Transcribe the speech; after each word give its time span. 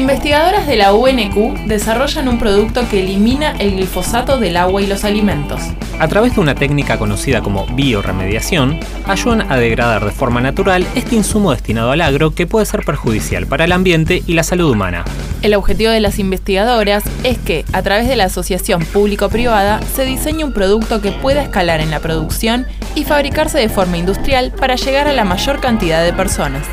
Investigadoras 0.00 0.66
de 0.66 0.76
la 0.76 0.94
UNQ 0.94 1.66
desarrollan 1.66 2.26
un 2.26 2.38
producto 2.38 2.88
que 2.88 3.00
elimina 3.00 3.52
el 3.58 3.72
glifosato 3.72 4.38
del 4.38 4.56
agua 4.56 4.80
y 4.80 4.86
los 4.86 5.04
alimentos. 5.04 5.60
A 5.98 6.08
través 6.08 6.34
de 6.34 6.40
una 6.40 6.54
técnica 6.54 6.98
conocida 6.98 7.42
como 7.42 7.66
bioremediación, 7.66 8.80
ayudan 9.06 9.52
a 9.52 9.58
degradar 9.58 10.06
de 10.06 10.10
forma 10.10 10.40
natural 10.40 10.86
este 10.94 11.16
insumo 11.16 11.50
destinado 11.50 11.90
al 11.90 12.00
agro 12.00 12.34
que 12.34 12.46
puede 12.46 12.64
ser 12.64 12.82
perjudicial 12.82 13.46
para 13.46 13.66
el 13.66 13.72
ambiente 13.72 14.22
y 14.26 14.32
la 14.32 14.42
salud 14.42 14.70
humana. 14.70 15.04
El 15.42 15.54
objetivo 15.54 15.90
de 15.90 16.00
las 16.00 16.18
investigadoras 16.18 17.04
es 17.22 17.36
que, 17.36 17.66
a 17.74 17.82
través 17.82 18.08
de 18.08 18.16
la 18.16 18.24
asociación 18.24 18.86
público-privada, 18.86 19.82
se 19.94 20.06
diseñe 20.06 20.44
un 20.44 20.54
producto 20.54 21.02
que 21.02 21.12
pueda 21.12 21.42
escalar 21.42 21.82
en 21.82 21.90
la 21.90 22.00
producción 22.00 22.66
y 22.94 23.04
fabricarse 23.04 23.58
de 23.58 23.68
forma 23.68 23.98
industrial 23.98 24.50
para 24.58 24.76
llegar 24.76 25.08
a 25.08 25.12
la 25.12 25.26
mayor 25.26 25.60
cantidad 25.60 26.02
de 26.02 26.14
personas. 26.14 26.66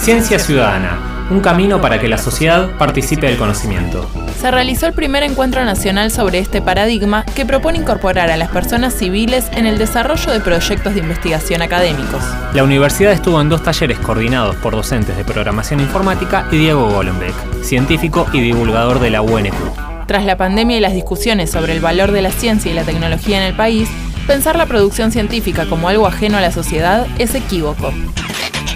Ciencia 0.00 0.38
Ciudadana 0.38 1.15
un 1.30 1.40
camino 1.40 1.80
para 1.80 2.00
que 2.00 2.08
la 2.08 2.18
sociedad 2.18 2.70
participe 2.78 3.26
del 3.26 3.36
conocimiento. 3.36 4.08
Se 4.40 4.50
realizó 4.50 4.86
el 4.86 4.92
primer 4.92 5.22
encuentro 5.22 5.64
nacional 5.64 6.10
sobre 6.10 6.38
este 6.38 6.62
paradigma 6.62 7.24
que 7.34 7.46
propone 7.46 7.78
incorporar 7.78 8.30
a 8.30 8.36
las 8.36 8.50
personas 8.50 8.94
civiles 8.94 9.46
en 9.52 9.66
el 9.66 9.78
desarrollo 9.78 10.32
de 10.32 10.40
proyectos 10.40 10.94
de 10.94 11.00
investigación 11.00 11.62
académicos. 11.62 12.22
La 12.54 12.62
universidad 12.62 13.12
estuvo 13.12 13.40
en 13.40 13.48
dos 13.48 13.62
talleres 13.62 13.98
coordinados 13.98 14.56
por 14.56 14.76
docentes 14.76 15.16
de 15.16 15.24
programación 15.24 15.80
informática 15.80 16.46
y 16.52 16.58
Diego 16.58 16.90
Golenbeck, 16.90 17.34
científico 17.62 18.26
y 18.32 18.40
divulgador 18.40 19.00
de 19.00 19.10
la 19.10 19.22
UNQ. 19.22 20.06
Tras 20.06 20.24
la 20.24 20.36
pandemia 20.36 20.76
y 20.76 20.80
las 20.80 20.94
discusiones 20.94 21.50
sobre 21.50 21.72
el 21.72 21.80
valor 21.80 22.12
de 22.12 22.22
la 22.22 22.30
ciencia 22.30 22.70
y 22.70 22.74
la 22.74 22.84
tecnología 22.84 23.38
en 23.38 23.42
el 23.42 23.54
país, 23.54 23.88
pensar 24.26 24.56
la 24.56 24.66
producción 24.66 25.10
científica 25.10 25.66
como 25.66 25.88
algo 25.88 26.06
ajeno 26.06 26.38
a 26.38 26.40
la 26.40 26.52
sociedad 26.52 27.06
es 27.18 27.34
equívoco. 27.34 27.92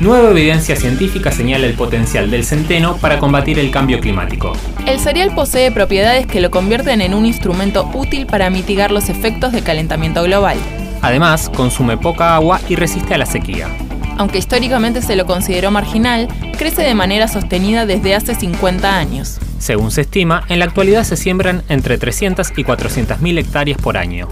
Nueva 0.01 0.31
evidencia 0.31 0.77
científica 0.77 1.31
señala 1.31 1.67
el 1.67 1.75
potencial 1.75 2.31
del 2.31 2.43
centeno 2.43 2.97
para 2.97 3.19
combatir 3.19 3.59
el 3.59 3.71
cambio 3.71 4.01
climático. 4.01 4.55
El 4.87 4.99
cereal 4.99 5.35
posee 5.35 5.71
propiedades 5.73 6.27
que 6.27 6.41
lo 6.41 6.51
convierten 6.51 7.03
en 7.03 7.13
un 7.13 7.27
instrumento 7.27 7.87
útil 7.93 8.25
para 8.25 8.49
mitigar 8.49 8.93
los 8.93 9.11
efectos 9.11 9.53
de 9.53 9.61
calentamiento 9.61 10.23
global. 10.23 10.57
Además, 11.03 11.51
consume 11.55 11.99
poca 11.99 12.35
agua 12.35 12.63
y 12.67 12.77
resiste 12.77 13.13
a 13.13 13.19
la 13.19 13.27
sequía. 13.27 13.69
Aunque 14.17 14.39
históricamente 14.39 15.03
se 15.03 15.17
lo 15.17 15.27
consideró 15.27 15.71
marginal, 15.71 16.29
crece 16.57 16.81
de 16.81 16.95
manera 16.95 17.29
sostenida 17.29 17.85
desde 17.85 18.15
hace 18.15 18.35
50 18.35 18.97
años. 18.97 19.39
Según 19.59 19.91
se 19.91 20.01
estima, 20.01 20.45
en 20.49 20.61
la 20.61 20.65
actualidad 20.65 21.05
se 21.05 21.19
siembran 21.19 21.63
entre 21.69 21.99
300 21.99 22.55
y 22.57 22.65
400 22.65 23.21
mil 23.21 23.37
hectáreas 23.37 23.79
por 23.79 23.99
año. 23.99 24.29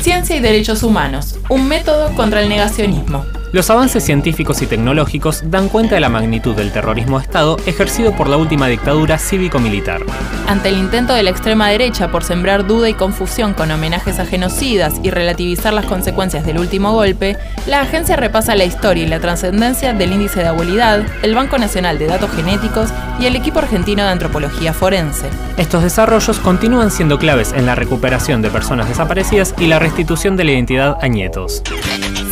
Ciencia 0.00 0.34
y 0.34 0.40
derechos 0.40 0.82
humanos, 0.82 1.38
un 1.50 1.68
método 1.68 2.14
contra 2.14 2.40
el 2.40 2.48
negacionismo. 2.48 3.26
Los 3.54 3.70
avances 3.70 4.02
científicos 4.02 4.62
y 4.62 4.66
tecnológicos 4.66 5.48
dan 5.48 5.68
cuenta 5.68 5.94
de 5.94 6.00
la 6.00 6.08
magnitud 6.08 6.56
del 6.56 6.72
terrorismo 6.72 7.20
de 7.20 7.26
Estado 7.26 7.56
ejercido 7.66 8.10
por 8.16 8.28
la 8.28 8.36
última 8.36 8.66
dictadura 8.66 9.16
cívico-militar. 9.16 10.00
Ante 10.48 10.70
el 10.70 10.76
intento 10.76 11.14
de 11.14 11.22
la 11.22 11.30
extrema 11.30 11.68
derecha 11.68 12.10
por 12.10 12.24
sembrar 12.24 12.66
duda 12.66 12.88
y 12.88 12.94
confusión 12.94 13.54
con 13.54 13.70
homenajes 13.70 14.18
a 14.18 14.26
genocidas 14.26 14.94
y 15.04 15.10
relativizar 15.10 15.72
las 15.72 15.86
consecuencias 15.86 16.44
del 16.44 16.58
último 16.58 16.90
golpe, 16.94 17.36
la 17.68 17.82
agencia 17.82 18.16
repasa 18.16 18.56
la 18.56 18.64
historia 18.64 19.04
y 19.04 19.06
la 19.06 19.20
trascendencia 19.20 19.92
del 19.92 20.12
índice 20.12 20.40
de 20.40 20.48
abuelidad, 20.48 21.04
el 21.22 21.36
Banco 21.36 21.56
Nacional 21.56 21.96
de 22.00 22.08
Datos 22.08 22.32
Genéticos 22.32 22.88
y 23.20 23.26
el 23.26 23.36
equipo 23.36 23.60
argentino 23.60 24.02
de 24.02 24.10
antropología 24.10 24.72
forense. 24.72 25.28
Estos 25.58 25.84
desarrollos 25.84 26.40
continúan 26.40 26.90
siendo 26.90 27.20
claves 27.20 27.52
en 27.52 27.66
la 27.66 27.76
recuperación 27.76 28.42
de 28.42 28.50
personas 28.50 28.88
desaparecidas 28.88 29.54
y 29.60 29.68
la 29.68 29.78
restitución 29.78 30.36
de 30.36 30.42
la 30.42 30.50
identidad 30.50 30.96
a 31.00 31.06
nietos. 31.06 31.62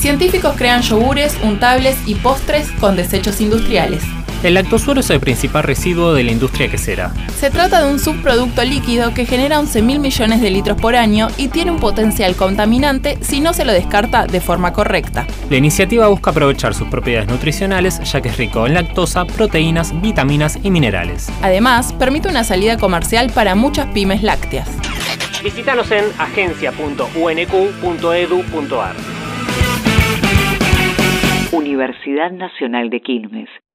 Científicos 0.02 0.54
crean 0.56 0.82
yogures, 0.82 1.38
untables 1.44 1.96
y 2.06 2.16
postres 2.16 2.72
con 2.80 2.96
desechos 2.96 3.40
industriales. 3.40 4.02
El 4.42 4.54
lactosuero 4.54 4.98
es 4.98 5.08
el 5.10 5.20
principal 5.20 5.62
residuo 5.62 6.12
de 6.12 6.24
la 6.24 6.32
industria 6.32 6.68
quesera. 6.68 7.14
Se 7.38 7.50
trata 7.50 7.84
de 7.84 7.92
un 7.92 8.00
subproducto 8.00 8.64
líquido 8.64 9.14
que 9.14 9.26
genera 9.26 9.60
11.000 9.60 10.00
millones 10.00 10.40
de 10.40 10.50
litros 10.50 10.76
por 10.80 10.96
año 10.96 11.28
y 11.36 11.46
tiene 11.46 11.70
un 11.70 11.78
potencial 11.78 12.34
contaminante 12.34 13.16
si 13.20 13.38
no 13.38 13.52
se 13.52 13.64
lo 13.64 13.72
descarta 13.72 14.26
de 14.26 14.40
forma 14.40 14.72
correcta. 14.72 15.24
La 15.48 15.58
iniciativa 15.58 16.08
busca 16.08 16.32
aprovechar 16.32 16.74
sus 16.74 16.88
propiedades 16.88 17.28
nutricionales 17.28 18.00
ya 18.00 18.20
que 18.20 18.30
es 18.30 18.38
rico 18.38 18.66
en 18.66 18.74
lactosa, 18.74 19.24
proteínas, 19.24 19.92
vitaminas 20.02 20.58
y 20.64 20.72
minerales. 20.72 21.28
Además, 21.42 21.92
permite 21.92 22.28
una 22.28 22.42
salida 22.42 22.76
comercial 22.76 23.30
para 23.30 23.54
muchas 23.54 23.86
pymes 23.94 24.24
lácteas. 24.24 24.68
Visítanos 25.44 25.92
en 25.92 26.06
agencia.unq.edu.ar. 26.18 29.11
Universidad 31.52 32.32
Nacional 32.32 32.88
de 32.88 33.00
Quilmes. 33.02 33.50